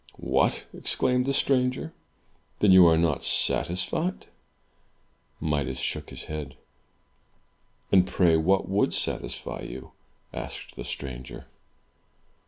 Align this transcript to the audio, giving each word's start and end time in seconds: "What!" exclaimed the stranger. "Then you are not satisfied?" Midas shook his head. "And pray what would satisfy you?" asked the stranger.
"What!" 0.17 0.65
exclaimed 0.75 1.27
the 1.27 1.31
stranger. 1.33 1.93
"Then 2.57 2.71
you 2.71 2.87
are 2.87 2.97
not 2.97 3.21
satisfied?" 3.21 4.25
Midas 5.39 5.77
shook 5.77 6.09
his 6.09 6.23
head. 6.23 6.55
"And 7.91 8.07
pray 8.07 8.35
what 8.35 8.67
would 8.67 8.93
satisfy 8.93 9.61
you?" 9.61 9.91
asked 10.33 10.75
the 10.75 10.85
stranger. 10.85 11.45